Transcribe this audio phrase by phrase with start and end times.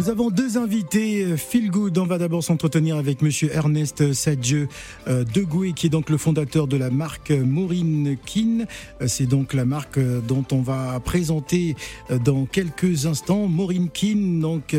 [0.00, 1.98] Nous avons deux invités, euh, Feel Good.
[1.98, 4.66] On va d'abord s'entretenir avec Monsieur Ernest Sadje
[5.08, 8.64] euh, Degoué, qui est donc le fondateur de la marque Maureen Kin.
[9.02, 11.76] Euh, C'est donc la marque dont on va présenter
[12.24, 13.46] dans quelques instants.
[13.46, 14.74] Maureen Kin, donc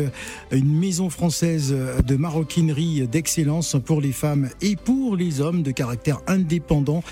[0.50, 6.20] une maison française de maroquinerie d'excellence pour les femmes et pour les hommes de caractère
[6.26, 7.04] indépendant,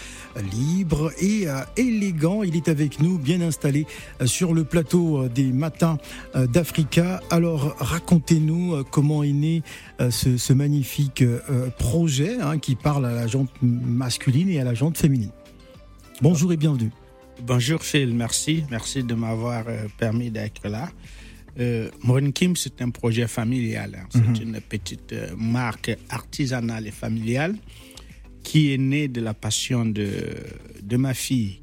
[0.53, 1.47] libre et
[1.77, 2.43] élégant.
[2.43, 3.87] Il est avec nous, bien installé
[4.25, 5.99] sur le plateau des matins
[6.35, 7.21] d'Africa.
[7.31, 9.63] Alors, racontez-nous euh, comment est né
[10.01, 14.65] euh, ce, ce magnifique euh, projet hein, qui parle à la jante masculine et à
[14.65, 15.31] la jante féminine.
[16.23, 16.91] Bonjour et bienvenue.
[17.47, 18.65] Bonjour Phil, merci.
[18.71, 19.65] Merci de m'avoir
[19.99, 20.91] permis d'être là.
[21.59, 23.95] Euh, Maureen Kim, c'est un projet familial.
[23.99, 24.07] hein.
[24.11, 27.55] C'est une petite euh, marque artisanale et familiale
[28.43, 30.09] qui est née de la passion de,
[30.83, 31.61] de ma fille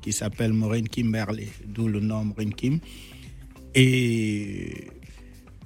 [0.00, 2.78] qui s'appelle Maureen Kimberley, d'où le nom Maureen Kim.
[3.74, 4.88] Et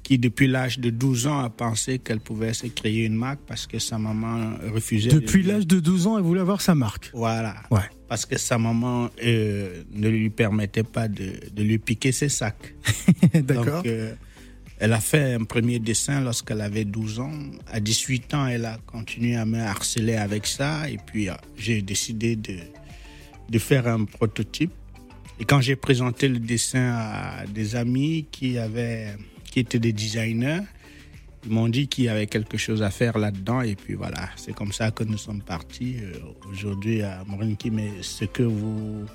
[0.06, 3.66] qui, depuis l'âge de 12 ans, a pensé qu'elle pouvait se créer une marque parce
[3.66, 5.10] que sa maman refusait.
[5.10, 7.10] de Depuis l'âge de 12 ans, elle voulait avoir sa marque.
[7.12, 7.80] Voilà Ouais.
[8.08, 12.76] parce que sa maman euh, ne lui permettait pas de, de lui piquer ses sacs.
[13.34, 13.64] D'accord.
[13.82, 14.14] Donc, euh,
[14.78, 17.32] elle a fait un premier dessin lorsqu'elle avait 12 ans.
[17.66, 20.88] À 18 ans, elle a continué à me harceler avec ça.
[20.88, 22.58] Et puis, euh, j'ai décidé de,
[23.50, 24.70] de faire un prototype.
[25.40, 29.16] Et quand j'ai présenté le dessin à des amis qui, avaient,
[29.56, 30.60] qui étaient des designers,
[31.46, 33.62] ils m'ont dit qu'il y avait quelque chose à faire là-dedans.
[33.62, 36.12] Et puis voilà, c'est comme ça que nous sommes partis euh,
[36.52, 37.70] aujourd'hui à Morinki.
[37.70, 39.06] Mais ce que vous,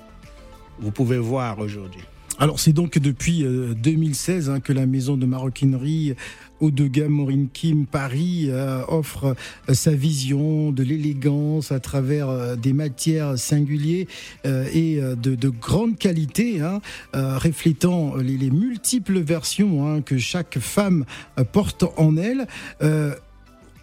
[0.80, 2.02] vous pouvez voir aujourd'hui.
[2.38, 6.16] Alors c'est donc depuis euh, 2016 hein, que la maison de maroquinerie
[6.62, 9.34] haut de gamme Maureen Kim Paris euh, offre
[9.68, 14.06] euh, sa vision de l'élégance à travers euh, des matières singulières
[14.44, 16.80] et de, de grande qualité, hein,
[17.14, 21.04] reflétant les, les multiples versions hein, que chaque femme
[21.52, 22.46] porte en elle.
[22.82, 23.14] Euh,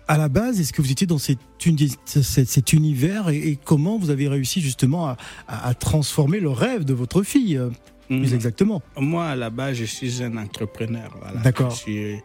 [0.07, 3.59] à la base, est-ce que vous étiez dans cet, uni- cet- cet univers et, et
[3.63, 7.59] comment vous avez réussi justement à, à- à transformer le rêve de votre fille
[8.07, 8.81] plus exactement?
[8.97, 11.15] Moi, à la base, je suis un entrepreneur.
[11.21, 11.41] Voilà.
[11.41, 11.69] D'accord.
[11.71, 12.15] Je suis-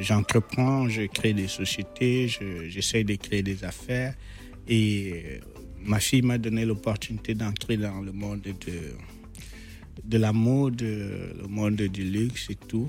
[0.00, 4.14] J'entreprends, je, crée des sociétés, je- j'essaie de créer des affaires.
[4.68, 5.38] Et euh,
[5.84, 8.52] ma fille m'a donné l'opportunité d'entrer dans le monde de,
[10.04, 12.88] de la mode, le monde du luxe et tout.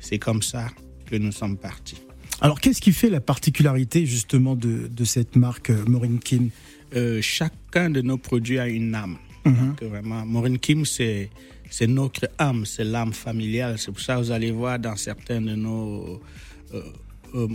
[0.00, 0.68] C'est comme ça
[1.06, 1.98] que nous sommes partis.
[2.40, 6.50] Alors, qu'est-ce qui fait la particularité justement de, de cette marque euh, Maureen Kim?
[6.94, 9.18] Euh, chacun de nos produits a une âme.
[9.44, 9.74] Mhm.
[9.80, 11.30] Donc, vraiment, Maureen Kim, c'est,
[11.70, 13.78] c'est notre âme, c'est l'âme familiale.
[13.78, 16.20] C'est pour ça que vous allez voir dans certains de nos
[16.74, 16.82] euh,
[17.34, 17.48] euh,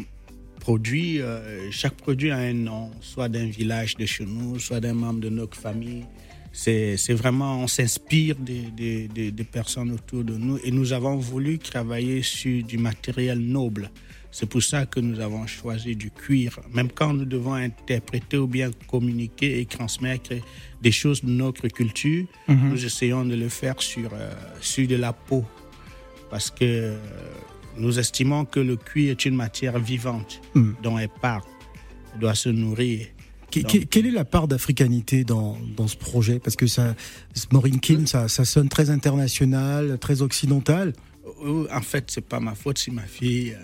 [0.59, 4.93] produits, euh, chaque produit a un nom, soit d'un village de chez nous, soit d'un
[4.93, 6.05] membre de notre famille.
[6.51, 12.63] C'est, vraiment, on s'inspire des personnes autour de nous et nous avons voulu travailler sur
[12.63, 13.89] du matériel noble.
[14.35, 16.59] C'est pour ça que nous avons choisi du cuir.
[16.73, 20.31] Même quand nous devons interpréter ou bien communiquer et transmettre
[20.81, 25.13] des choses de notre culture, nous essayons de le faire sur, euh, sur de la
[25.13, 25.45] peau.
[26.31, 26.97] Parce que euh,
[27.77, 30.75] nous estimons que le cuir est une matière vivante Mhm.
[30.81, 31.43] dont elle parle,
[32.15, 33.05] elle doit se nourrir.
[33.61, 36.39] Que- Quelle est la part d'africanité dans, dans ce projet?
[36.39, 36.95] Parce que ça,
[37.51, 40.93] Maureen Kim, ça, ça sonne très international, très occidental.
[41.45, 43.55] Euh, En fait, c'est pas ma faute si ma fille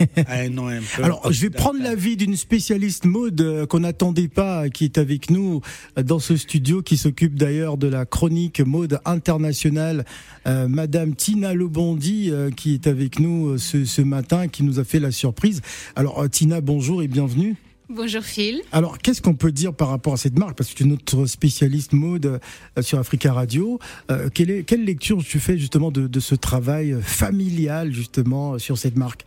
[0.00, 1.04] euh, a un nom un peu.
[1.04, 5.30] Alors, je vais prendre l'avis d'une spécialiste mode euh, qu'on n'attendait pas, qui est avec
[5.30, 5.60] nous
[6.02, 10.04] dans ce studio, qui s'occupe d'ailleurs de la chronique mode internationale,
[10.46, 14.84] euh, Madame Tina Lebondi, euh, qui est avec nous ce, ce matin, qui nous a
[14.84, 15.62] fait la surprise.
[15.94, 17.54] Alors, Tina, bonjour et bienvenue.
[17.88, 18.62] Bonjour Phil.
[18.72, 20.56] Alors, qu'est-ce qu'on peut dire par rapport à cette marque?
[20.56, 23.78] Parce que tu es notre spécialiste mode euh, sur Africa Radio.
[24.10, 28.58] Euh, quelle, est, quelle lecture tu fais justement de, de ce travail familial justement euh,
[28.58, 29.24] sur cette marque?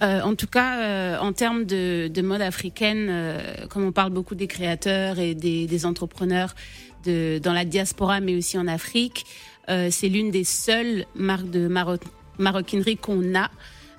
[0.00, 3.10] Euh, en tout cas, euh, en termes de, de mode africaine,
[3.68, 6.54] comme on parle beaucoup des créateurs et des, des entrepreneurs
[7.04, 9.24] de, dans la diaspora, mais aussi en Afrique,
[9.66, 11.98] c'est l'une des seules marques de maro-
[12.38, 13.50] maroquinerie qu'on a.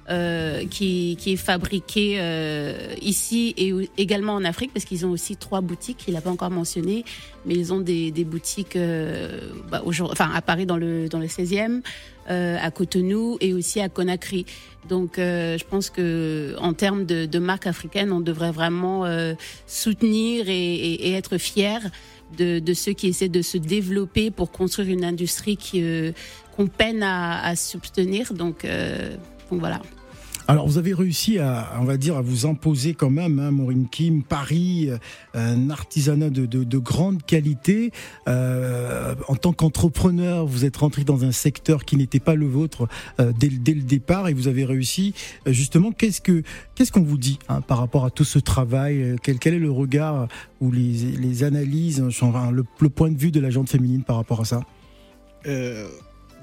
[0.09, 5.35] euh, qui, qui est fabriquée euh, ici et également en Afrique parce qu'ils ont aussi
[5.35, 7.03] trois boutiques, il n'a pas encore mentionné,
[7.45, 9.39] mais ils ont des, des boutiques euh,
[9.69, 11.81] bah, enfin, à Paris dans le, dans le 16e,
[12.29, 14.45] euh, à Cotonou et aussi à Conakry.
[14.87, 19.33] Donc, euh, je pense que en termes de, de marque africaine, on devrait vraiment euh,
[19.65, 21.81] soutenir et, et- et être fier
[22.37, 25.57] de, de ceux qui essaient de se développer pour construire une industrie
[26.55, 28.33] qu'on peine à, à subtenir.
[28.33, 28.65] Donc,
[29.49, 29.81] donc voilà.
[30.49, 33.85] Alors, vous avez réussi à, on va dire, à vous imposer quand même, hein, Maureen
[33.89, 34.97] Kim, Paris, euh,
[35.33, 37.91] un artisanat de, de, de grande qualité.
[38.29, 42.87] Euh, en tant qu'entrepreneur, vous êtes rentré dans un secteur qui n'était pas le vôtre
[43.19, 45.13] euh, dès, dès, le départ et vous avez réussi.
[45.47, 46.43] Euh, justement, qu'est-ce que
[46.75, 49.59] qu'est-ce qu'on vous dit hein, par rapport à tout ce travail euh, quel, quel, est
[49.59, 50.29] le regard
[50.61, 54.15] ou les, les analyses, enfin, le, le, point de vue de la gente féminine par
[54.15, 54.61] rapport à ça?
[55.45, 55.89] Euh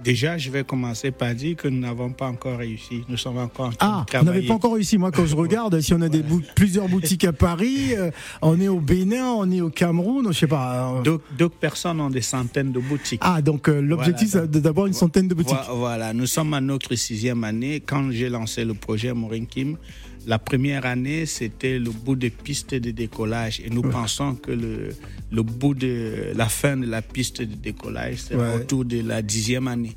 [0.03, 3.03] Déjà, je vais commencer par dire que nous n'avons pas encore réussi.
[3.09, 4.27] Nous sommes encore en train ah, de travailler.
[4.27, 4.99] vous n'avez pas encore réussi.
[4.99, 8.11] Moi, quand je regarde, si on a des bou plusieurs boutiques à Paris, euh,
[8.43, 11.01] on est au Bénin, on est au Cameroun, je sais pas.
[11.07, 11.19] Euh...
[11.39, 13.21] D'autres personnes ont des centaines de boutiques.
[13.23, 15.57] Ah, donc euh, l'objectif, voilà, c'est d'avoir une centaine de boutiques.
[15.71, 17.81] Voilà, nous sommes à notre sixième année.
[17.81, 19.77] Quand j'ai lancé le projet Morin Kim,
[20.27, 23.61] la première année, c'était le bout de piste de décollage.
[23.61, 23.91] Et nous ouais.
[23.91, 24.95] pensons que le,
[25.31, 28.55] le bout de la fin de la piste de décollage, c'est ouais.
[28.55, 29.97] autour de la dixième année.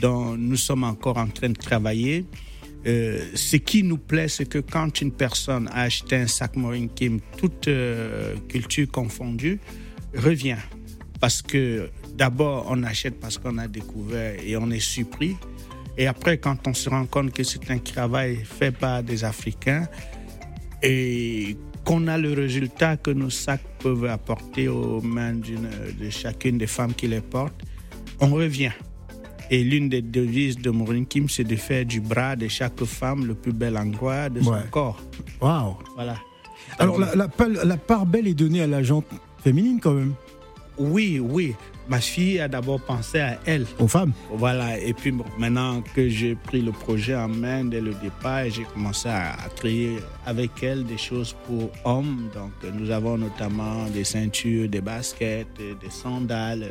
[0.00, 2.24] Donc, nous sommes encore en train de travailler.
[2.86, 6.88] Euh, ce qui nous plaît, c'est que quand une personne a acheté un sac Morin
[6.88, 9.58] Kim, toute euh, culture confondue,
[10.14, 10.58] revient.
[11.20, 15.36] Parce que d'abord, on achète parce qu'on a découvert et on est surpris.
[15.96, 19.86] Et après, quand on se rend compte que c'est un travail fait par des Africains
[20.82, 26.66] et qu'on a le résultat que nos sacs peuvent apporter aux mains de chacune des
[26.66, 27.62] femmes qui les portent,
[28.20, 28.72] on revient.
[29.50, 33.26] Et l'une des devises de Maureen Kim, c'est de faire du bras de chaque femme
[33.26, 34.60] le plus bel endroit de son ouais.
[34.70, 35.00] corps.
[35.40, 35.76] Waouh!
[35.94, 36.16] Voilà.
[36.78, 37.28] Alors, la, la,
[37.64, 39.04] la, part belle est donnée à la gente
[39.42, 40.14] féminine quand même.
[40.78, 41.54] Oui, oui.
[41.88, 43.66] Ma fille a d'abord pensé à elle.
[43.78, 44.12] Aux femmes.
[44.30, 44.78] Voilà.
[44.78, 49.08] Et puis maintenant que j'ai pris le projet en main dès le départ, j'ai commencé
[49.08, 52.30] à, à, créer avec elle des choses pour hommes.
[52.34, 56.70] Donc nous avons notamment des ceintures, des baskets, des sandales.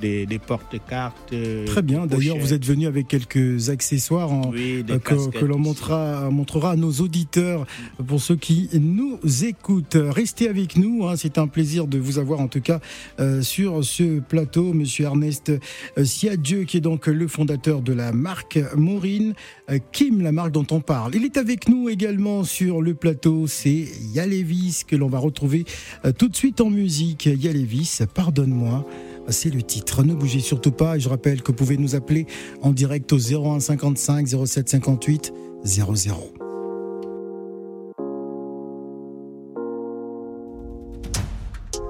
[0.00, 1.34] Des, des porte-cartes.
[1.66, 2.06] Très bien.
[2.06, 6.72] D'ailleurs, vous êtes venu avec quelques accessoires en, oui, euh, que, que l'on montrera, montrera
[6.72, 7.66] à nos auditeurs
[8.06, 9.98] pour ceux qui nous écoutent.
[9.98, 11.06] Restez avec nous.
[11.06, 12.80] Hein, C'est un plaisir de vous avoir en tout cas
[13.18, 18.12] euh, sur ce plateau, Monsieur Ernest euh, Siadieu, qui est donc le fondateur de la
[18.12, 19.34] marque Maureen
[19.70, 21.14] euh, Kim, la marque dont on parle.
[21.14, 23.46] Il est avec nous également sur le plateau.
[23.46, 25.64] C'est Yalevis que l'on va retrouver
[26.04, 27.26] euh, tout de suite en musique.
[27.26, 28.86] Yalevis, pardonne-moi
[29.32, 30.02] c'est le titre.
[30.02, 32.26] Ne bougez surtout pas et je rappelle que vous pouvez nous appeler
[32.62, 35.32] en direct au 01 55 07 58
[35.64, 36.32] 00.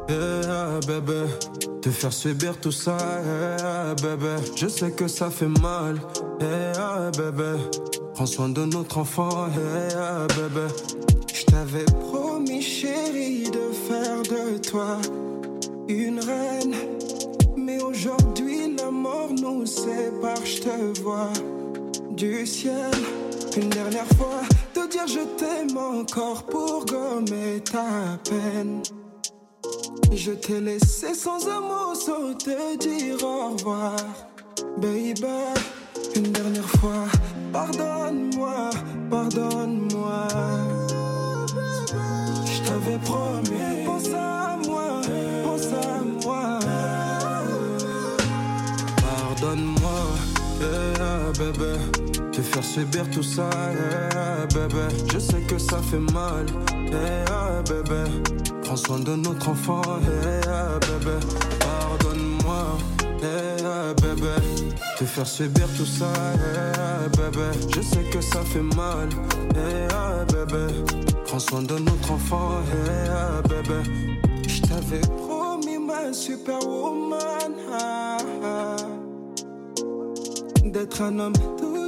[0.08, 1.26] Yeah, bébé,
[1.82, 4.34] te faire subir tout ça, yeah, bébé.
[4.56, 6.00] Je sais que ça fait mal,
[6.40, 7.54] yeah, bébé.
[8.14, 10.66] Prends soin de notre enfant, yeah, bébé.
[11.32, 14.98] Je t'avais promis, chérie, de faire de toi
[15.88, 16.74] une reine.
[17.78, 21.32] Aujourd'hui, la mort nous sépare, je te vois
[22.10, 22.90] du ciel.
[23.56, 24.42] Une dernière fois,
[24.74, 28.82] te dire je t'aime encore pour gommer ta peine.
[30.12, 33.96] Je t'ai laissé sans un mot, sans te dire au revoir.
[34.78, 35.24] Baby,
[36.16, 37.06] une dernière fois,
[37.52, 38.70] pardonne-moi,
[39.10, 39.89] pardonne-moi.
[52.62, 53.48] Subir tout ça.
[55.12, 56.46] Je sais que ça fait mal,
[57.66, 58.04] bébé.
[58.62, 59.82] Prends soin de notre enfant.
[61.60, 62.78] Pardonne-moi,
[64.00, 64.34] bébé.
[64.98, 66.12] Te faire subir tout ça,
[67.16, 67.50] bébé.
[67.74, 69.08] Je sais que ça fait mal,
[69.56, 70.72] yeah, bébé.
[71.26, 72.60] Prends soin de notre enfant,
[73.48, 73.82] bébé.
[74.46, 77.18] Je t'avais promis ma superwoman.
[77.72, 78.76] Ah, ah.
[80.64, 81.79] D'être un homme vous,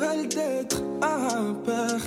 [0.00, 2.00] pour d'être un père.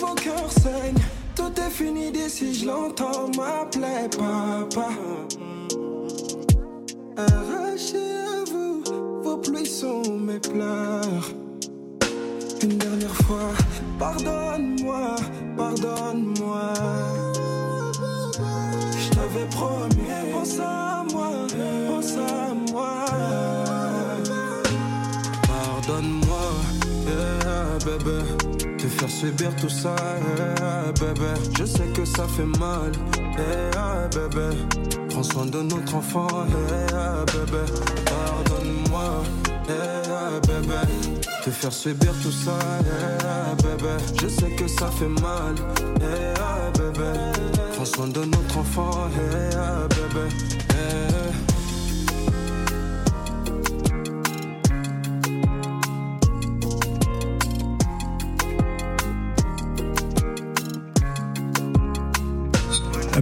[0.00, 1.04] Vos cœurs saignent.
[1.34, 4.88] Tout est fini d'ici, je l'entends m'appeler papa.
[7.16, 8.82] Arraché à vous,
[9.22, 11.26] vos pluies sont mes pleurs.
[12.62, 13.52] Une dernière fois,
[13.98, 15.16] pardonne-moi,
[15.56, 16.72] pardonne-moi.
[18.98, 21.30] Je t'avais promis, pense à moi,
[21.88, 22.59] pense à moi.
[27.98, 29.94] Te faire subir tout ça,
[30.38, 31.32] yeah, bébé.
[31.58, 32.92] Je sais que ça fait mal,
[33.36, 34.56] yeah, bébé.
[35.08, 36.28] Prends soin de notre enfant,
[36.68, 37.64] yeah, bébé.
[38.06, 39.22] Pardonne-moi,
[39.68, 41.20] yeah, bébé.
[41.44, 43.96] Te faire subir tout ça, yeah, bébé.
[44.20, 45.54] Je sais que ça fait mal,
[46.00, 47.12] yeah, bébé.
[47.74, 50.28] Prends soin de notre enfant, yeah, bébé.
[50.70, 51.09] Yeah.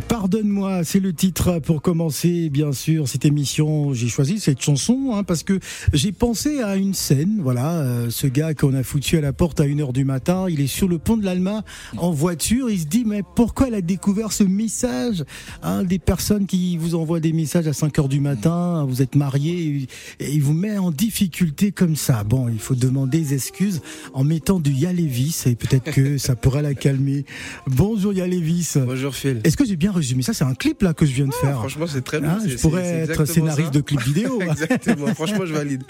[0.00, 3.94] Pardonne-moi, c'est le titre pour commencer, bien sûr, cette émission.
[3.94, 5.58] J'ai choisi cette chanson hein, parce que
[5.92, 7.38] j'ai pensé à une scène.
[7.42, 10.60] Voilà, euh, ce gars qu'on a foutu à la porte à 1h du matin, il
[10.60, 11.64] est sur le pont de l'Alma
[11.96, 12.70] en voiture.
[12.70, 15.24] Il se dit, mais pourquoi elle a découvert ce message
[15.62, 19.88] hein, Des personnes qui vous envoient des messages à 5h du matin, vous êtes mariés
[20.20, 22.24] et il vous met en difficulté comme ça.
[22.24, 23.80] Bon, il faut demander des excuses
[24.12, 27.24] en mettant du Yalévis et peut-être que ça pourra la calmer.
[27.66, 28.74] Bonjour Yalévis.
[28.76, 29.40] Bonjour Phil.
[29.44, 31.58] Est-ce que j'ai bien résumé ça C'est un clip là que je viens de faire.
[31.58, 32.30] Franchement, c'est très bien.
[32.30, 34.40] Hein, je pourrais être scénariste de clip vidéo.
[34.42, 35.06] exactement.
[35.14, 35.82] Franchement, je valide.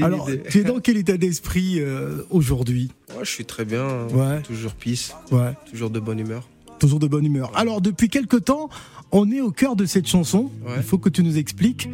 [0.00, 2.90] Alors, tu es dans quel état d'esprit euh, aujourd'hui?
[3.20, 4.06] Je suis très bien.
[4.08, 4.40] Ouais.
[4.42, 5.14] Toujours peace.
[5.30, 5.52] Ouais.
[5.70, 6.48] Toujours de bonne humeur.
[6.78, 7.52] Toujours de bonne humeur.
[7.54, 8.68] Alors, depuis quelque temps,
[9.12, 10.50] on est au cœur de cette chanson.
[10.64, 10.72] Ouais.
[10.78, 11.88] Il faut que tu nous expliques.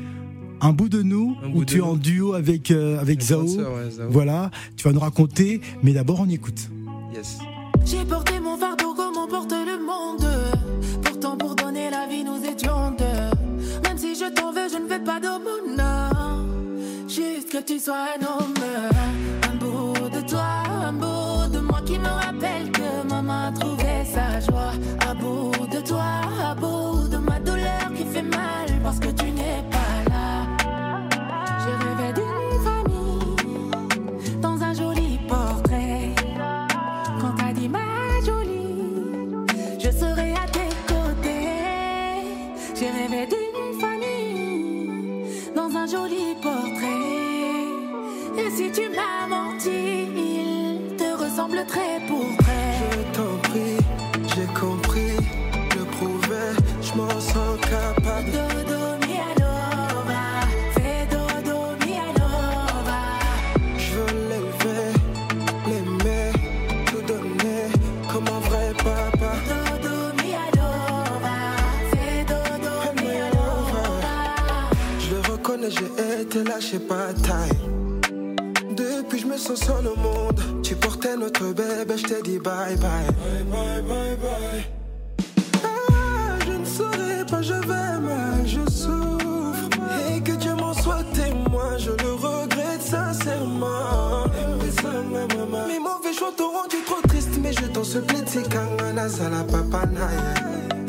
[0.60, 1.98] Un bout de nous, Un où tu es en nous.
[1.98, 3.64] duo avec, euh, avec sœur, Zao.
[4.10, 6.68] Voilà, tu vas nous raconter, mais d'abord on écoute.
[7.14, 7.38] Yes.
[7.84, 8.37] J'ai porté
[12.00, 13.28] la vie, nous étions deux.
[13.82, 15.82] Même si je t'en veux, je ne veux pas d'aumône.
[17.08, 18.54] Juste que tu sois un homme.
[19.50, 20.48] Un bout de toi,
[20.88, 24.74] un bout de moi qui me rappelle que maman a trouvé sa joie.
[25.08, 26.10] Un bout de toi,
[26.50, 28.67] un bout de ma douleur qui fait mal
[57.78, 58.30] capable.
[58.38, 60.22] Dodo mi alova,
[60.74, 63.00] fais dodo mi alova.
[63.76, 64.90] Je veux l'élever,
[65.68, 66.32] l'aimer,
[66.86, 67.64] tout donner
[68.10, 69.30] comme un vrai papa.
[69.52, 71.36] Dodo mi alova,
[71.92, 73.84] fais dodo mi alova.
[75.00, 77.60] Je le reconnais, j'ai été lâché pas taille.
[78.76, 80.40] Depuis, je me sens seul au monde.
[80.62, 82.38] Tu portais notre bébé, je t'ai dit.
[82.38, 83.07] Bye bye
[98.06, 100.34] Tsikangana, Zala, Papa, Naya.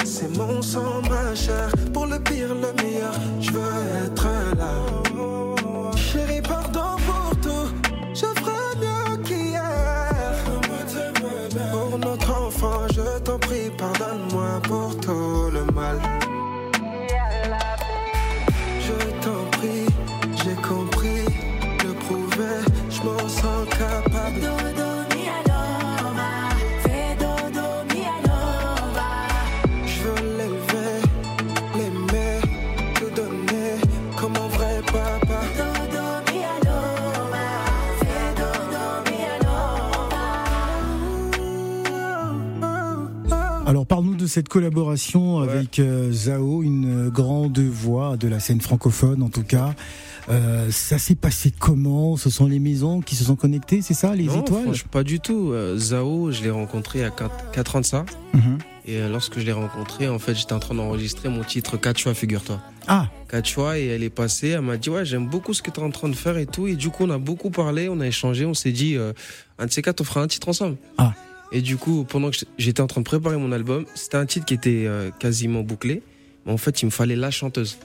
[0.04, 5.96] C'est mon sang, ma chair, pour le pire, le meilleur, je veux être là.
[5.96, 7.70] Chérie, pardon pour tout,
[8.14, 10.34] je ferai mieux qu'hier.
[11.72, 15.59] Pour notre enfant, je t'en prie, pardonne-moi pour tout le
[44.30, 45.50] cette collaboration Ouais.
[45.50, 49.76] avec euh, Zao, une grande voix de la scène francophone en tout cas.
[50.30, 52.16] Euh, ça s'est passé comment?
[52.16, 54.72] Ce sont les maisons qui se sont connectées, c'est ça, les non, étoiles?
[54.92, 55.52] pas du tout.
[55.52, 58.06] Euh, Zao, je l'ai rencontré à 4 ans de ça.
[58.34, 58.60] Mhm.
[58.86, 62.14] Et euh, lorsque je l'ai rencontré, en fait, j'étais en train d'enregistrer mon titre Quechua,
[62.14, 62.60] figure-toi.
[62.88, 65.80] Ah, Quechua, et elle est passée, elle m'a dit, ouais, j'aime beaucoup ce que tu
[65.80, 66.68] es en train de faire et tout.
[66.68, 69.14] Et du coup, on a beaucoup parlé, on a échangé, on s'est dit, euh,
[69.60, 70.78] un de ces quatre, on fera un titre ensemble.
[70.98, 71.14] Ah.
[71.52, 74.46] Et du coup, pendant que j'étais en train de préparer mon album, c'était un titre
[74.46, 76.04] qui était euh, quasiment bouclé.
[76.46, 77.78] Mais en fait, il me fallait la chanteuse.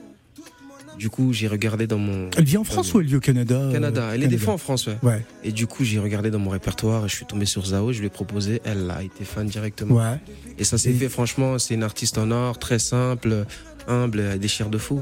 [0.99, 2.31] Du coup, j'ai regardé dans mon.
[2.37, 4.11] elle vit en France ou elle vit au Canada euh, Canada.
[4.15, 4.97] Elle est des fois en France, ouais.
[5.03, 7.93] Ouais, Et du coup, j'ai regardé dans mon répertoire, et je suis tombé sur Zao,
[7.93, 9.97] je lui ai proposé, elle a été fan directement.
[9.97, 10.21] ouais.
[10.57, 13.45] Et ça s'est Et- fait, franchement, c'est une artiste en or, très simple,
[13.89, 15.01] humble, elle déchire de fou.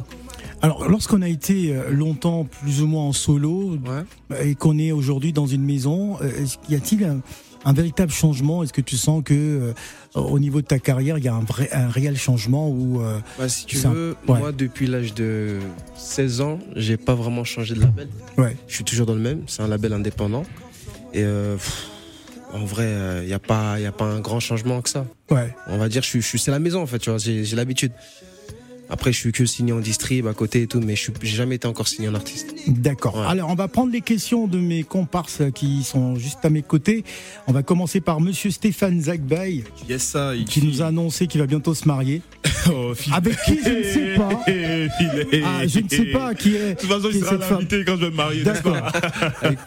[0.62, 3.76] Alors lorsqu'on a été euh, longtemps plus ou moins en solo
[4.31, 4.40] Ouais.
[4.49, 6.31] et qu'on est aujourd'hui dans une maison, euh,
[6.71, 7.21] y a-t-il un,
[7.64, 9.73] un véritable changement Est-ce que tu sens que euh,
[10.14, 13.19] au niveau de ta carrière, il y a un vrai, un réel changement ou euh,
[13.38, 14.38] Bah, si tu un- veux, ouais.
[14.38, 15.59] moi, depuis l'âge de
[15.97, 18.09] 16 ans, j'ai pas vraiment changé de label.
[18.38, 18.57] ouais.
[18.69, 20.42] Je suis toujours dans le même, c'est un label indépendant.
[21.14, 21.87] Et euh, pff,
[22.52, 22.90] en vrai,
[23.23, 25.07] il n'y a, pas- y a pas un grand changement que ça.
[25.31, 25.54] Ouais.
[25.69, 27.45] On va dire, je suis, je suis- c'est la maison en fait, tu vois, j'ai
[27.57, 27.92] l'habitude.
[28.92, 31.54] Après, je suis que signé en distrib à côté et tout, mais je j'ai jamais
[31.56, 32.54] été encore signé en artiste.
[32.66, 33.16] D'accord.
[33.16, 33.26] Ouais.
[33.26, 37.02] Alors, on va prendre les questions de mes comparses qui sont juste à mes côtés.
[37.46, 41.46] On va commencer par Monsieur Stéphane Zagbay, Yes, ça, qui nous a annoncé qu'il va
[41.46, 42.20] bientôt se marier.
[42.72, 42.92] Oh.
[43.12, 44.28] Avec qui je ne sais pas.
[45.44, 46.75] Ah, je ne sais pas qui est.
[46.75, 47.52] De toute façon, il sera cette femme.
[47.58, 48.76] l'invité quand je vais me marier, n'est-ce D'accord.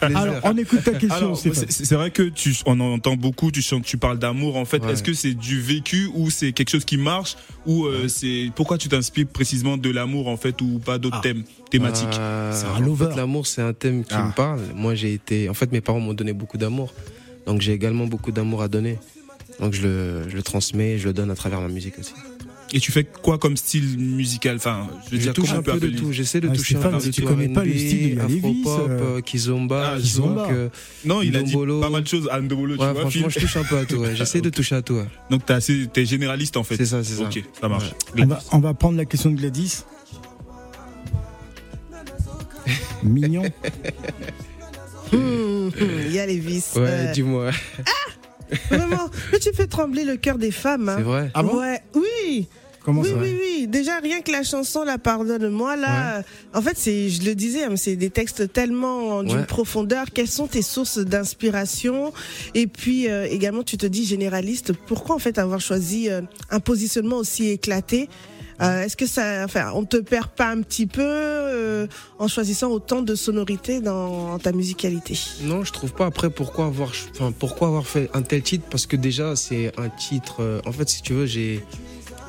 [0.00, 1.66] Alors, on écoute ta question, Alors, Stéphane.
[1.68, 4.56] c'est c'est vrai que tu, on en entend beaucoup, tu parles d'amour.
[4.56, 4.92] En fait, Ouais.
[4.92, 8.78] est-ce que c'est du vécu ou c'est quelque chose qui marche ou euh, c'est pourquoi
[8.78, 11.22] tu t'inspires précisément de l'amour en fait ou pas d'autres Ah.
[11.22, 13.06] thèmes thématiques Euh, C'est un en lover.
[13.10, 14.26] fait, L'amour, c'est un thème qui Ah.
[14.26, 14.60] me parle.
[14.74, 15.48] Moi, j'ai été.
[15.48, 16.92] En fait, mes parents m'ont donné beaucoup d'amour.
[17.46, 18.98] Donc, j'ai également beaucoup d'amour à donner.
[19.60, 22.12] Donc, je le, je le transmets, je le donne à travers ma musique aussi.
[22.76, 25.80] Et tu fais quoi comme style musical Enfin, je veux Je dire, touche un peu
[25.80, 26.12] de tout.
[26.12, 27.28] J'essaie de Ah, toucher Stéphane, un peu si de tu tout.
[27.28, 30.48] connais pas le style, Afropop, euh, euh, Kizomba, Ah, Kizomba.
[31.06, 32.94] Non, il a dit pas mal de choses à Ndobolo, tu vois.
[32.94, 33.96] franchement, je touche un peu à tout.
[33.96, 34.14] ouais.
[34.14, 34.94] J'essaie de toucher à tout.
[34.96, 35.06] ouais.
[35.30, 36.76] Donc t'es assez, t'es généraliste en fait.
[36.76, 37.22] C'est ça, c'est ça.
[37.22, 37.92] Ok, ça marche.
[38.18, 39.84] On va, on va prendre la question de Gladys.
[43.02, 43.44] Mignon.
[45.12, 45.20] Hum,
[45.68, 45.72] hum,
[46.06, 46.72] Il y a les vis.
[46.76, 47.50] Ouais, Euh, dis-moi.
[48.70, 50.88] vraiment, mais tu fais trembler le cœur des femmes.
[50.88, 50.96] hein.
[50.98, 51.30] C'est vrai.
[51.34, 51.58] Ah bon?
[51.60, 52.46] Ouais, oui.
[52.86, 53.66] Comment oui, ça oui, oui.
[53.66, 56.22] Déjà, rien que la chanson La Pardonne-moi, là,
[56.54, 59.44] en fait, c'est, je le disais, hein, c'est des textes tellement d'une Ouais.
[59.44, 60.06] profondeur.
[60.14, 62.12] Quelles sont tes sources d'inspiration?
[62.54, 64.72] Et puis, euh, également, tu te dis généraliste.
[64.86, 68.08] Pourquoi, en fait, avoir choisi euh, un positionnement aussi éclaté?
[68.62, 71.86] Euh, Est-ce que ça, enfin, on te perd pas un petit peu euh,
[72.20, 75.18] en choisissant autant de sonorités dans ta musicalité?
[75.42, 76.06] Non, je trouve pas.
[76.06, 78.64] Après, pourquoi avoir, enfin, pourquoi avoir fait un tel titre?
[78.70, 80.36] Parce que déjà, c'est un titre.
[80.40, 81.62] euh, en fait, si tu veux, j'ai,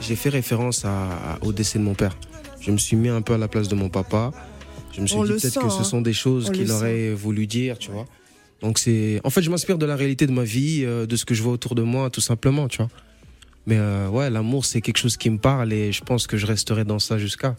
[0.01, 2.15] j'ai fait référence à, au décès de mon père.
[2.59, 4.31] Je me suis mis un peu à la place de mon papa.
[4.93, 5.83] Je me suis On dit peut-être que ce hein.
[5.83, 8.05] sont des choses qu'il aurait voulu dire, tu vois.
[8.61, 11.25] Donc c'est, en fait, je m'inspire de la réalité de ma vie, euh, de ce
[11.25, 12.89] que je vois autour de moi, tout simplement, tu vois.
[13.67, 16.45] Mais euh, ouais, l'amour, c'est quelque chose qui me parle et je pense que je
[16.47, 17.55] resterai dans ça jusqu'à.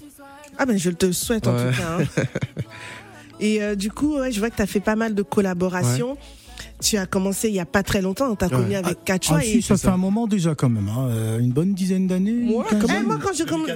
[0.59, 1.99] Ah ben je te le souhaite en tout cas.
[2.01, 2.25] hein.
[3.41, 6.17] Et euh, du coup, ouais, je vois que tu as fait pas mal de collaborations.
[6.81, 9.41] Tu as commencé il y a pas très longtemps, tu as connu avec Ah, Quechua
[9.41, 10.89] si, et ça fait un moment déjà quand même.
[10.89, 11.09] hein.
[11.11, 12.37] Euh, Une bonne dizaine d'années.
[12.49, 12.65] Eh, moi
[13.23, 13.71] quand je commence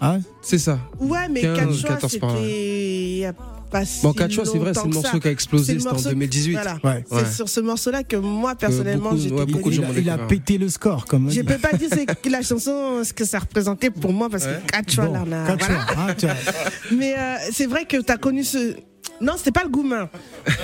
[0.00, 0.78] Ah, C'est ça.
[1.00, 2.36] Ouais, mais 15, Quechua 14 par là.
[2.36, 3.32] c'était il y a
[3.74, 6.08] pas si Bon, Quechua, c'est vrai, c'est le morceau qui a explosé, c'était en morceau-
[6.10, 6.52] 2018.
[6.54, 6.78] Voilà.
[6.84, 7.04] ouais.
[7.08, 7.30] C'est Ouais.
[7.32, 9.86] sur ce morceau-là que moi personnellement beaucoup- j'étais ouais, beaucoup de connue.
[9.88, 10.26] gens il, a, il a Ouais.
[10.28, 13.40] pété le score, comme on Je peux pas dire que la chanson ce que ça
[13.40, 14.60] représentait pour moi parce Ouais.
[14.66, 16.14] que Quechua Bon, là, on a- Quechua, voilà.
[16.22, 16.34] hein.
[16.96, 18.76] Mais euh, c'est vrai que tu as connu ce.
[19.20, 20.08] Non, c'était pas le goumin.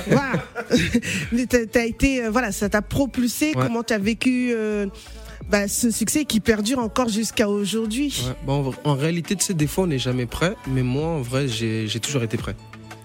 [0.09, 0.33] voilà.
[1.33, 2.25] Mais t'as t'as été.
[2.25, 3.47] euh, voilà, ça t'a propulsé.
[3.57, 3.63] Ouais.
[3.67, 4.87] Comment tu as vécu euh,
[5.51, 8.23] bah, ce succès qui perdure encore jusqu'à aujourd'hui?
[8.27, 8.35] Ouais.
[8.47, 11.21] Bon, en, en réalité, tu sais, des fois, on n'est jamais prêt, mais moi, en
[11.23, 12.55] vrai, j'ai j'ai toujours été prêt.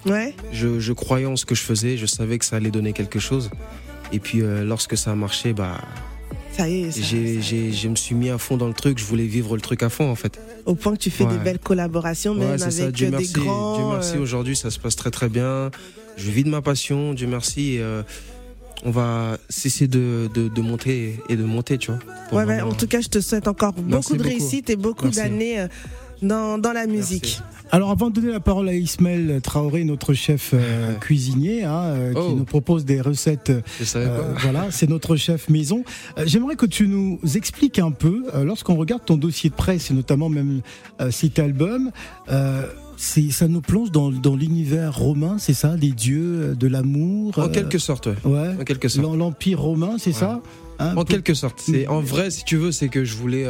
[0.06, 0.34] Ouais.
[0.52, 3.20] Je, je croyais en ce que je faisais, je savais que ça allait donner quelque
[3.20, 3.50] chose.
[4.12, 5.82] Et puis, euh, lorsque ça a marché, bah,
[6.56, 6.92] Ça y est.
[6.92, 9.82] ça- je me suis mis à fond dans le truc, je voulais vivre le truc
[9.84, 10.40] à fond, en fait.
[10.66, 11.32] Au point que tu fais Ouais.
[11.38, 13.34] des belles collaborations, même avec ça, Dieu euh, merci.
[13.34, 13.76] des grands.
[13.78, 15.72] Dieu merci, aujourd'hui, ça se passe très très bien.
[16.18, 17.74] Je vis de ma passion, Dieu merci.
[17.76, 18.04] et, euh,
[18.84, 22.00] on va cesser de, de, de monter et de monter, tu vois.
[22.32, 24.30] ouais, vraiment- en tout cas, je te souhaite encore beaucoup de beaucoup.
[24.30, 25.68] réussite et beaucoup d'années euh,
[26.22, 27.40] dans, dans la musique.
[27.72, 32.14] Alors, avant de donner la parole à Ismaël Traoré, notre chef euh, cuisinier, hein, euh,
[32.14, 32.36] qui Oh.
[32.38, 33.52] nous propose des recettes.
[33.96, 35.84] Euh, voilà, c'est notre chef maison.
[36.18, 39.90] Euh, J'aimerais que tu nous expliques un peu, euh, lorsqu'on regarde ton dossier de presse
[39.92, 40.62] et notamment même
[41.02, 41.92] euh, cet album,
[42.30, 42.66] euh,
[42.98, 47.38] c'est ça nous plonge dans, dans l'univers romain, c'est ça, des dieux, de l'amour.
[47.40, 48.50] En quelque sorte, ouais.
[48.60, 49.06] En quelque sorte.
[49.06, 50.40] L'em- L'empire romain, c'est ça
[50.78, 51.62] Hein, En quelque sorte.
[51.66, 53.46] C'est en vrai, si tu veux, c'est que je voulais.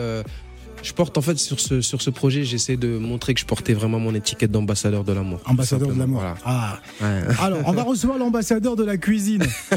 [0.85, 3.73] Je porte en fait sur ce sur ce projet, j'essaie de montrer que je portais
[3.73, 5.39] vraiment mon étiquette d'ambassadeur de l'amour.
[5.45, 6.23] Ambassadeur de l'amour.
[6.45, 6.79] Ah.
[6.99, 7.15] voilà.
[7.15, 7.23] Ouais.
[7.41, 9.43] Alors, on va recevoir l'ambassadeur de la cuisine.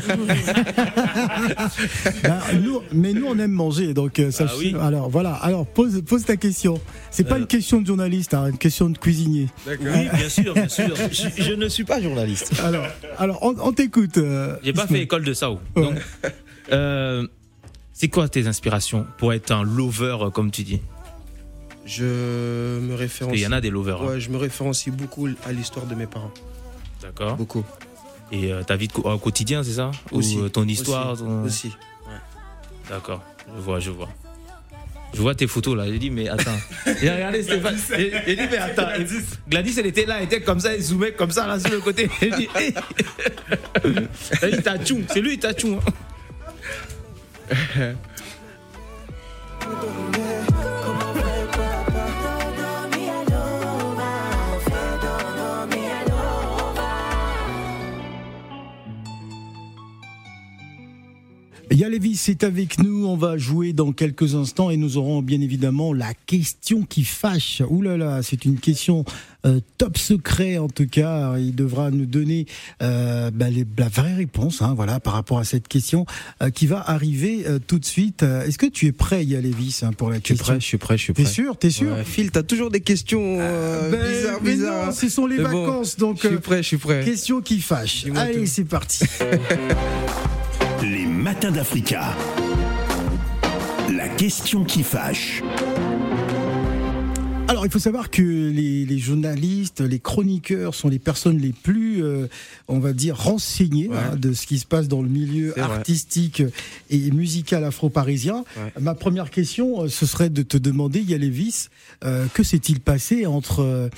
[2.23, 4.47] Ben, nous, mais nous, on aime manger, donc euh, ça.
[4.49, 4.75] Ah oui.
[4.81, 5.33] Alors voilà.
[5.35, 6.81] Alors pose pose ta question.
[7.11, 7.38] C'est pas Euh.
[7.38, 9.49] une question de journaliste, hein, une question de cuisinier.
[9.66, 9.77] Oui,
[10.14, 10.94] bien sûr, bien sûr.
[11.11, 12.53] Je, je ne suis pas journaliste.
[12.62, 12.87] Alors,
[13.18, 14.18] alors on, on t'écoute.
[14.18, 15.61] euh, J'ai pas fait école de Sao.
[15.77, 15.83] Ouais.
[15.83, 15.94] Donc,
[16.73, 17.27] euh,
[17.92, 20.81] c'est quoi tes inspirations pour être un lover, euh, comme tu dis?
[21.90, 23.37] Je me référencie.
[23.37, 24.03] qu'il y en a des lovers.
[24.03, 24.07] hein.
[24.09, 26.31] Ouais, je me référencie beaucoup à l'histoire de mes parents.
[27.03, 27.37] D'accord.
[27.37, 27.64] Beaucoup.
[28.31, 29.90] Et euh, ta vie co- au quotidien, c'est ça?
[30.12, 30.37] Aussi.
[30.37, 31.22] Ou euh, ton histoire Aussi.
[31.22, 31.72] ton- Aussi.
[32.90, 33.22] D'accord.
[33.57, 34.11] Je vois, je vois.
[35.14, 35.87] Je vois tes photos là.
[35.87, 36.59] J'ai dit, mais attends.
[37.01, 37.79] J'ai regardé Stéphane.
[37.96, 38.90] J'ai dit, mais attends.
[39.01, 39.07] Et
[39.48, 41.81] Gladys, elle était là, elle était comme ça, elle zoomait comme ça là sur le
[41.81, 42.11] côté.
[42.20, 42.74] J'ai dit, hey.
[44.42, 45.01] Elle dit, t'as tchou.
[45.09, 45.55] C'est lui, t'as
[61.79, 61.83] tchou.
[61.83, 61.83] hein.
[61.83, 63.07] Il y a les Yalevis est avec nous.
[63.07, 67.62] On va jouer dans quelques instants et nous aurons bien évidemment la question qui fâche.
[67.69, 69.05] Ouh là là, c'est une question
[69.47, 71.38] euh, top secret en tout cas.
[71.38, 72.47] Il devra nous donner
[72.83, 76.05] euh, bah, les- la vraie réponse, hein, voilà, par rapport à cette question
[76.43, 78.23] euh, qui va arriver euh, tout de suite.
[78.25, 80.67] Euh, Est-ce que tu es prêt, Yalevis, hein, pour la Je suis question prêt, je
[80.67, 81.33] suis prêt, je suis T'es prêt.
[81.33, 84.87] sûr T'es sûr Ouais, Phil, t'as toujours des questions euh, Ben, bizarres, mais bizarres.
[84.87, 87.05] non, ce sont les Mais bon, vacances, donc Je suis prêt, je suis prêt.
[87.05, 88.07] question qui fâche.
[88.17, 89.05] Allez, c'est parti.
[90.83, 92.14] Les matins d'Africa.
[93.95, 95.43] La question qui fâche.
[97.49, 102.05] Alors, il faut savoir que les, les journalistes, les chroniqueurs sont les personnes les plus,
[102.05, 102.27] euh,
[102.69, 103.97] on va dire, renseignées Ouais.
[103.97, 105.62] hein, de ce qui se passe dans le milieu vrai.
[105.62, 106.43] artistique
[106.91, 108.45] et musical afro-parisien.
[108.57, 108.73] Ouais.
[108.83, 111.69] Ma première question, euh, ce serait de te demander, Yalevis,
[112.05, 113.88] euh, que s'est-il passé entre euh,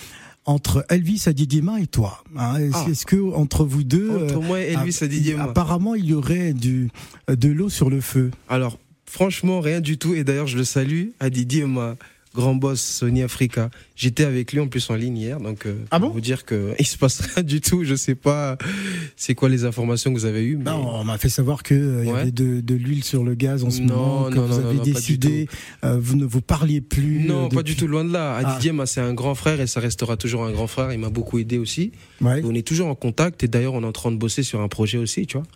[0.47, 2.87] entre Elvis Adidima et toi hein Est-ce Ah.
[2.91, 4.99] est-ce que entre vous deux, Entre euh, moi et Elvis
[5.39, 6.91] ah, apparemment, il y aurait du
[7.29, 8.31] de l'eau sur le feu.
[8.49, 10.15] Alors, franchement, rien du tout.
[10.15, 11.97] Et d'ailleurs, je le salue à Didier, ma
[12.35, 13.71] grand boss Sony Africa.
[13.97, 16.45] J'étais avec lui en plus en ligne hier, donc euh, Ah pour bon vous dire
[16.45, 17.85] que il se passe rien du tout.
[17.85, 18.57] Je sais pas
[19.17, 20.57] c'est quoi les informations que vous avez eues.
[20.57, 20.65] Mais...
[20.65, 23.35] Non, on m'a fait savoir que euh, il y avait de, de l'huile sur le
[23.35, 25.49] gaz en ce Non, moment, que non, vous non, avez non, non, pas décidé,
[25.85, 27.25] euh, vous ne vous parliez plus.
[27.27, 28.41] Non, euh, pas depuis- du tout, loin de là.
[28.45, 28.55] Ah.
[28.55, 30.93] Didier, moi, c'est un grand frère et ça restera toujours un grand frère.
[30.93, 31.93] Il m'a beaucoup aidé aussi.
[32.21, 32.41] Ouais.
[32.45, 34.69] On est toujours en contact et d'ailleurs, on est en train de bosser sur un
[34.69, 35.47] projet aussi, tu vois.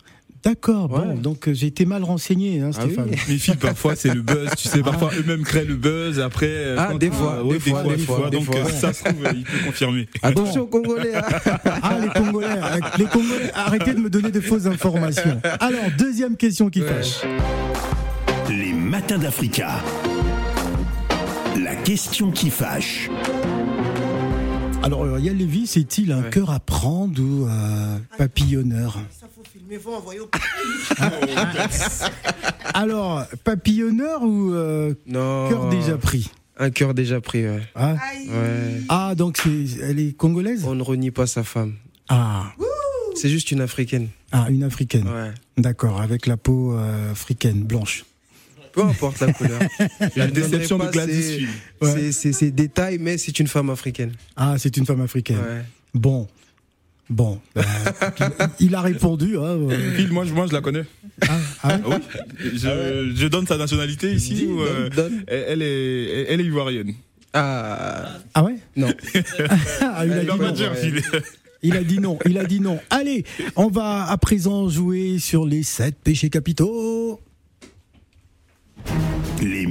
[0.45, 3.07] D'accord, bon, donc euh, j'ai été mal renseigné, hein, Ah Stéphane.
[3.09, 3.17] oui.
[3.27, 6.45] Mais Phil, parfois c'est le buzz, tu sais, parfois eux-mêmes créent le buzz, après.
[6.47, 8.55] euh, Ah, quand- des fois, ouais, des fois, des fois, des Donc fois.
[8.57, 10.07] euh, ça se trouve, il peut confirmer.
[10.21, 11.15] Attention, Congolais.
[11.15, 11.21] hein.
[11.81, 12.47] Ah, les Congolais,
[12.99, 15.41] les Congolais, arrêtez de me donner de fausses informations.
[15.59, 16.87] Alors, deuxième question qui Ouais.
[16.89, 17.21] fâche.
[18.49, 19.81] Les matins d'Africa.
[21.59, 23.09] La question qui fâche.
[24.85, 26.29] Alors, euh, Yann Lévy, est-il un Ouais.
[26.29, 30.29] cœur à prendre ou euh, papillonneur Ça faut filmer, faut envoyer au
[32.75, 36.29] Alors, papillonneur ou euh, cœur déjà pris?
[36.57, 37.61] Un cœur déjà pris, ouais.
[37.75, 38.29] Hein Aïe.
[38.29, 38.81] Ouais.
[38.89, 40.63] Ah, donc c'est, elle est congolaise?
[40.67, 41.73] On ne renie pas sa femme.
[42.07, 42.43] Ah,
[43.15, 44.09] C'est juste une africaine.
[44.31, 45.07] ah, une africaine.
[45.07, 45.31] Ouais.
[45.57, 48.05] D'accord, avec la peau euh, africaine, blanche.
[48.75, 49.59] Peu importe la couleur.
[50.15, 51.47] La déception de Gladys.
[51.81, 51.91] Ouais.
[51.93, 54.11] ces- ces- ces détails, mais c'est une femme africaine.
[54.35, 55.37] Ah, c'est une femme africaine.
[55.37, 55.63] Ouais.
[55.93, 56.27] Bon.
[57.07, 57.61] Bon, ben,
[58.59, 59.37] il a répondu.
[59.37, 60.85] Hein, euh, Phil, moi, je- moi je la connais.
[61.21, 61.89] ah, ah ouais Ah
[62.43, 65.23] oui je, je donne sa nationalité ici Dis, ou, euh, donne, donne.
[65.27, 66.95] elle, est, elle est ivoirienne.
[67.31, 68.55] Ah, Ah ouais?
[68.75, 68.87] Non.
[69.81, 70.51] Ah, il, a dit non.
[70.51, 71.01] dire, Phil.
[71.61, 72.17] il a dit non.
[72.25, 72.79] Il a dit non.
[72.89, 73.23] Allez,
[73.55, 77.19] on va à présent jouer sur les sept péchés capitaux.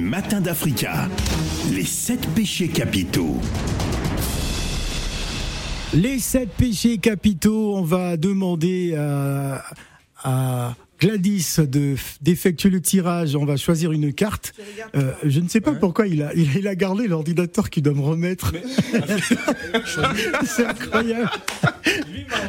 [0.05, 1.09] Les matins d'Africa.
[1.73, 3.41] Les sept péchés capitaux.
[5.95, 9.63] Les sept péchés capitaux, on va demander à,
[10.23, 13.35] à Gladys de d'effectuer le tirage.
[13.35, 14.53] On va choisir une carte.
[14.95, 17.81] Euh, je ne sais pas pourquoi il a, il, a- il a gardé l'ordinateur qu'il
[17.81, 18.53] doit me remettre.
[20.45, 21.31] C'est incroyable.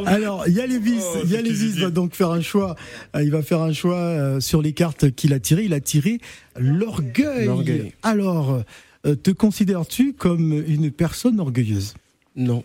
[0.07, 1.85] Alors, Yalevis, Oh, c'est Yalevis Didier.
[1.85, 2.77] va donc faire un choix.
[3.15, 5.65] Euh, Il va faire un choix euh, sur les cartes qu'il a tirées.
[5.65, 6.19] Il a tiré
[6.59, 7.93] l'orgueil.
[8.03, 8.63] Alors,
[9.07, 11.95] euh, te considères-tu comme une personne orgueilleuse?
[12.37, 12.65] Non.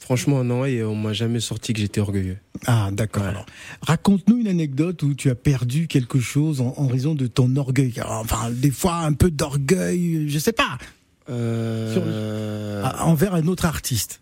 [0.00, 2.36] Franchement, non, et on m'a jamais sorti que j'étais orgueilleux.
[2.66, 3.24] Ah, d'accord.
[3.82, 7.92] Raconte-nous une anecdote où tu as perdu quelque chose en, en raison de ton orgueil.
[7.98, 10.78] Alors, Enfin, des fois, un peu d'orgueil, je sais pas,
[11.28, 12.80] Euh...
[12.84, 14.20] ah, envers un autre artiste.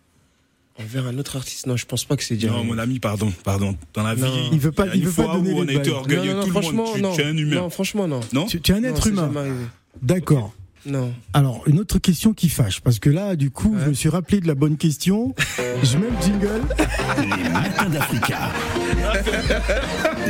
[0.78, 2.50] Envers un autre artiste, non, je pense pas que c'est déjà.
[2.50, 3.76] Non, mon ami, pardon, pardon.
[3.94, 4.22] Dans la vie.
[4.52, 5.98] Il veut pas- y a il veut pas donner où on les a été balles.
[6.00, 6.94] orgueilleux, non, non, tout le franchement, monde.
[6.96, 7.12] Tu, non.
[7.14, 7.56] tu es un humain.
[7.56, 8.20] Non, franchement, non.
[8.34, 9.30] Non Tu, tu es un Non, être humain.
[10.02, 10.52] D'accord.
[10.84, 11.12] Non.
[11.32, 13.80] Alors, une autre question qui fâche, parce que là, du coup, Ouais.
[13.84, 15.34] je me suis rappelé de la bonne question.
[15.82, 16.62] je mets le jingle.
[17.22, 18.38] Les matins d'Africa.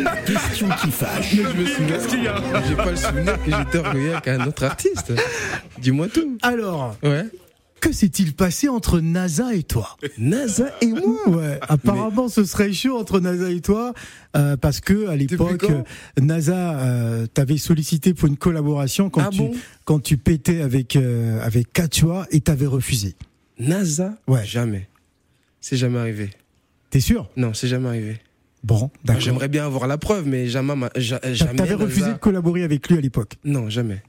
[0.03, 1.35] La question qui fâche.
[1.35, 2.35] Mais je me souviens.
[2.69, 5.13] J'ai pas le souvenir que j'étais orgueilleux avec un autre artiste.
[5.79, 6.39] Dis-moi tout.
[6.43, 7.25] Alors, Ouais.
[7.87, 11.17] Que s'est-il passé entre NASA et toi NASA et moi.
[11.27, 13.95] Ouais, apparemment ce serait chaud entre NASA et toi
[14.37, 15.67] euh, parce que à l'époque
[16.21, 19.53] NASA euh, t'avait sollicité pour une collaboration quand Ah tu bon
[19.85, 23.17] quand tu pétais avec euh, avec Katua et t'avais refusé.
[23.59, 24.45] NASA Ouais.
[24.45, 24.89] Jamais.
[25.61, 26.31] C'est jamais arrivé.
[26.91, 27.29] T'es sûr?
[27.37, 28.19] Non, c'est jamais arrivé.
[28.63, 29.21] Bon, d'accord.
[29.21, 30.75] J'aimerais bien avoir la preuve, mais jamais.
[30.97, 33.37] jamais T'avais refusé de collaborer avec lui à l'époque?
[33.45, 34.03] Non, jamais.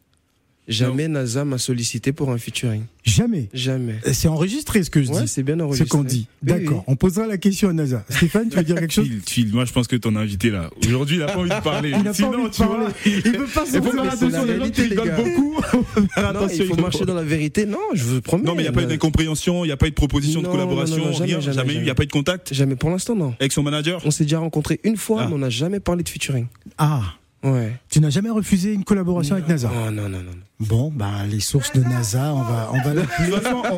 [0.67, 2.83] Jamais NASA m'a sollicité pour un featuring.
[3.05, 3.47] Jamais.
[3.53, 3.95] Jamais.
[4.05, 5.27] Euh, C'est enregistré ce que je Ouais, dis.
[5.29, 5.87] c'est bien Ce enregistré.
[5.87, 6.27] qu'on dit.
[6.43, 6.79] D'accord.
[6.79, 6.83] oui.
[6.87, 8.03] On posera la question à NASA.
[8.09, 11.15] Stéphane, tu veux dire quelque chose Phil, moi je pense que ton invité là, aujourd'hui
[11.17, 11.89] il a pas envie de parler.
[11.91, 12.93] Il n'a pas Sinon, envie de tu vois, parler.
[13.05, 14.89] Il veut pas sortir faire attention, les gens qui
[15.23, 15.61] beaucoup.
[16.13, 17.65] Faire Non, attention, il faut marcher dans la vérité.
[17.65, 18.43] Non, je vous promets.
[18.43, 20.41] Non, mais il n'y a pas eu d'incompréhension, il n'y a pas eu de proposition
[20.41, 22.89] de collaboration, non, jamais, rien, jamais, il n'y a pas eu de contact Jamais pour
[22.89, 23.33] l'instant, non.
[23.39, 25.27] avec son manager On s'est déjà rencontrés une fois, Ah.
[25.27, 26.47] mais on n'a jamais parlé de featuring.
[26.77, 27.01] Ah.
[27.53, 27.71] Ouais.
[27.89, 30.19] Tu n'as jamais refusé une collaboration avec NASA non, non, non.
[30.23, 30.31] non.
[30.59, 33.03] Bon, ben les sources de NASA, on va, on va la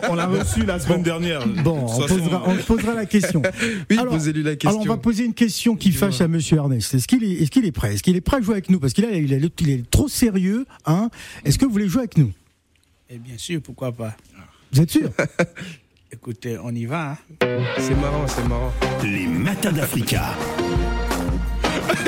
[0.06, 1.46] on, on l'a reçu la semaine dernière.
[1.46, 3.42] Bon, on posera, on posera la question.
[3.90, 4.70] Oui, Alors- posez-lui la question.
[4.70, 6.94] Alors, on va poser une question qui fâche à Monsieur Ernest.
[6.94, 7.94] Est-ce qu'il est, est-ce qu'il est prêt?
[7.96, 8.80] Est-ce qu'il est prêt à jouer avec nous?
[8.80, 10.66] Parce qu'il est, il est, il est trop sérieux.
[10.86, 11.10] Hein
[11.44, 12.32] Est-ce que vous voulez jouer avec nous?
[13.10, 14.16] Et bien sûr, pourquoi pas.
[14.72, 15.10] Vous êtes sûr?
[16.12, 17.12] Écoutez, on y va.
[17.12, 17.18] hein.
[17.78, 18.72] C'est marrant, c'est marrant.
[19.04, 20.36] Les matins d'Africa.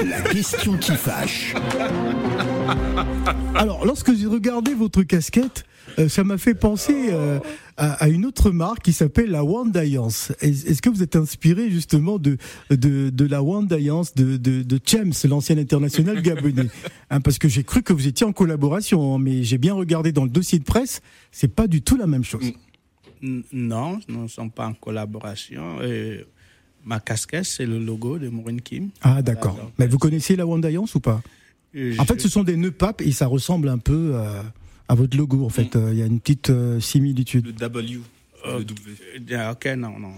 [0.08, 1.54] La question qui fâche.
[3.56, 5.66] Alors, lorsque j'ai regardé votre casquette,
[6.00, 7.40] euh, ça m'a fait penser euh,
[7.78, 10.32] à, à une autre marque qui s'appelle la One Alliance.
[10.42, 12.38] Est- Est-ce que vous êtes inspiré justement de,
[12.70, 16.68] de, de la One Alliance de, de, de James, l'ancien international gabonais
[17.10, 20.12] Hein, Parce que j'ai cru que vous étiez en collaboration, hein, mais j'ai bien regardé
[20.12, 22.52] dans le dossier de presse, c'est pas du tout la même chose.
[23.52, 25.78] Non, nous ne sommes pas en collaboration.
[25.82, 26.24] Euh,
[26.86, 28.90] ma casquette, c'est le logo de Maureen Kim.
[29.02, 29.54] Ah, d'accord.
[29.56, 31.22] Voilà, Mais vous connaissez la Alliance ou pas
[31.76, 34.42] euh, En fait, ce sont des nœuds papes et ça ressemble un peu euh,
[34.88, 35.46] à votre logo.
[35.46, 37.46] En fait, Euh, il y a une petite euh, similitude.
[37.48, 38.00] Le W.
[38.44, 39.50] Le W.
[39.52, 40.14] Ok, non, non.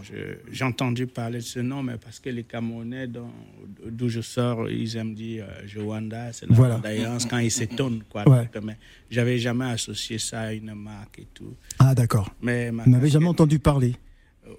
[0.52, 4.96] J'ai entendu parler de ce nom, mais parce que les Camerounais, d'où je sors, ils
[4.96, 6.82] aiment dire euh, Joanda, c'est la Voilà.
[7.30, 8.02] Quand ils s'étonnent.
[8.10, 8.28] Quoi.
[8.30, 8.50] Ouais.
[8.54, 8.78] Donc, mais
[9.12, 11.54] j'avais jamais associé ça à une marque et tout.
[11.80, 12.34] Ah, d'accord.
[12.42, 13.96] Mais Vous n'avez jamais entendu parler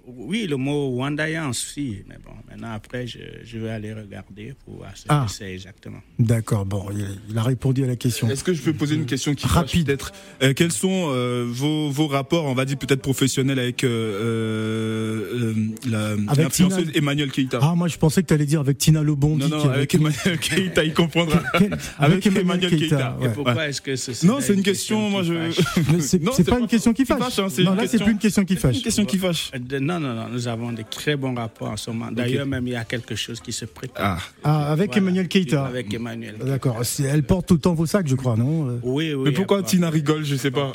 [0.05, 2.03] Oui, le mot Wandayan, si.
[2.07, 5.25] Mais bon, maintenant, après, je, je vais aller regarder pour voir ce Ah.
[5.27, 5.99] que c'est exactement.
[6.19, 8.29] D'accord, bon, il, il a répondu à la question.
[8.29, 9.71] Est-ce que je peux poser une question qui Rapide.
[9.71, 13.83] fâche peut-être Euh, Quels sont euh, vos, vos rapports, on va dire peut-être professionnels avec
[13.83, 15.53] euh,
[15.91, 18.77] euh, Avec l'influenceuse Tina- Emmanuel Keita Ah, moi je pensais que tu allais dire avec
[18.77, 19.43] Tina Lobondi.
[19.49, 21.41] Non, non, qui- avec Emmanuel Keita, il comprendra.
[21.57, 23.17] Quel- Avec Emmanuel Keita.
[23.19, 23.27] ouais.
[23.27, 23.69] Et pourquoi Ouais.
[23.69, 25.99] est-ce que ce Non, c'est une question, moi qui je.
[25.99, 27.39] c'est Non, c'est pas une question qui fâche.
[27.39, 28.81] hein, non, une là, c'est plus une question qui Une fâche.
[28.81, 29.51] question qui fâche.
[29.55, 32.11] Euh, Non, non, non, nous avons de très bons rapports en ce moment.
[32.11, 34.31] D'ailleurs, même il y a quelque chose qui se prépare.
[34.43, 34.65] Ah.
[34.67, 35.01] Ah, avec Voilà.
[35.01, 35.65] Emmanuel Keita.
[35.65, 36.35] Avec Emmanuel.
[36.43, 36.81] D'accord.
[37.03, 39.23] Elle porte tout le temps vos sacs, je crois, non Euh, Oui, oui.
[39.25, 40.71] Mais pourquoi Tina rigole, je sais pas.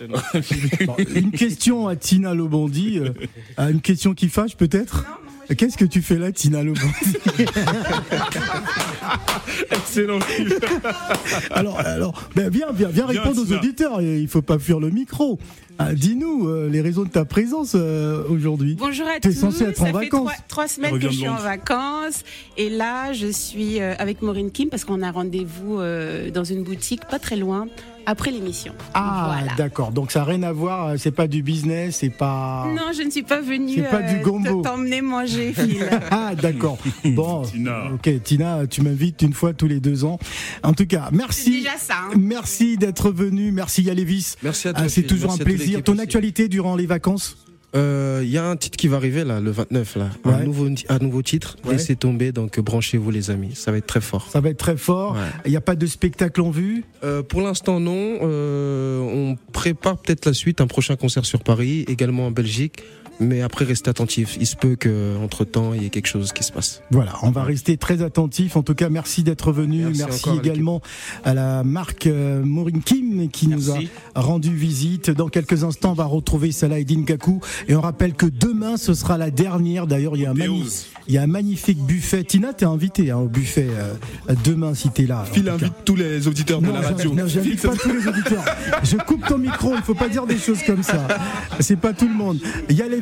[0.87, 2.99] bon, Une question à Tina Lobondi.
[3.01, 5.05] euh, une question qui fâche, peut-être?
[5.57, 6.85] Qu'est-ce que tu fais là, Tina Lobondi
[9.71, 10.19] Excellent.
[11.51, 14.01] Alors, alors ben viens, viens, viens répondre aux auditeurs.
[14.01, 15.39] Il faut pas fuir le micro.
[15.79, 18.77] Ah, Dis-nous euh, les raisons de ta présence euh, aujourd'hui.
[18.79, 19.39] Bonjour à T'es tous.
[19.39, 20.11] censé être en Ça fait vacances.
[20.21, 22.23] trois, trois semaines que je suis en vacances.
[22.59, 26.63] Et là, je suis euh, avec Maureen Kim parce qu'on a rendez-vous euh, dans une
[26.65, 27.67] boutique pas très loin
[28.11, 28.73] après l'émission.
[28.95, 29.55] Ah, Voilà.
[29.57, 29.93] d'accord.
[29.93, 30.87] Donc ça n'a rien à voir.
[30.89, 32.67] euh, C'est pas du business, c'est pas.
[32.75, 34.63] Non, je ne suis pas venue C'est pas du euh, gombo.
[34.63, 35.87] te- t'emmener manger, Phil.
[36.11, 36.79] Ah, d'accord.
[37.05, 37.93] Bon, Tina.
[37.95, 40.19] ok, Tina, tu m'invites une fois tous les deux ans.
[40.63, 41.51] En tout cas, C'est merci.
[41.63, 41.95] déjà ça.
[42.11, 42.15] hein.
[42.19, 43.53] Merci d'être venu.
[43.53, 44.35] Merci Yalevis.
[44.43, 44.83] Merci à toi.
[44.85, 45.07] Ah, c'est Phil.
[45.07, 45.83] toujours Merci un plaisir.
[45.85, 46.01] Ton aussi.
[46.03, 47.37] actualité durant les vacances
[47.77, 50.11] Euh, Il y a un titre qui va arriver là, le 29 là.
[50.25, 50.35] Ouais.
[50.35, 51.57] Un, nouveau, un nouveau titre.
[51.65, 51.73] Ouais.
[51.73, 53.55] Laissez tomber, donc branchez-vous les amis.
[53.55, 54.29] Ça va être très fort.
[54.31, 55.13] Ça va être très fort.
[55.13, 55.21] Ouais.
[55.45, 56.85] Il n'y a pas de spectacle en vue?
[57.05, 58.19] Euh, pour l'instant non.
[58.23, 62.83] Euh, on prépare peut-être la suite, un prochain concert sur Paris, également en Belgique.
[63.21, 64.37] Mais après, restez attentifs.
[64.41, 66.83] Il se peut qu'entre temps, il y ait quelque chose qui se passe.
[66.91, 68.57] Voilà, on va rester très attentifs.
[68.57, 69.85] En tout cas, merci d'être venu.
[69.85, 70.81] Merci, Merci encore à également
[71.25, 73.79] à la marque euh, Maureen Kim qui nous a
[74.15, 75.11] rendu visite.
[75.11, 77.41] Dans quelques instants, on va retrouver Salah Eddin Kakou.
[77.69, 79.87] Et on rappelle que demain, ce sera la dernière.
[79.87, 82.25] D'ailleurs, il y a un, il y a un magnifique buffet.
[82.25, 85.25] Tina, t'es invité hein, au buffet euh, demain si t'es là.
[85.31, 87.13] Phil invite tous les auditeurs de Non, la radio.
[87.13, 88.45] non, j'invite pas tous les auditeurs.
[88.83, 91.07] Je coupe ton micro, il faut pas dire des choses comme ça.
[91.61, 92.39] C'est pas tout le monde.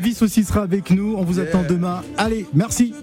[0.08, 1.16] Yalevis aussi sera avec nous.
[1.16, 2.02] On vous attend demain.
[2.16, 2.94] Allez, merci.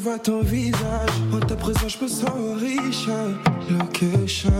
[0.00, 3.06] Vois ton visage, en ta présence, je me sens riche.
[3.70, 4.50] Location.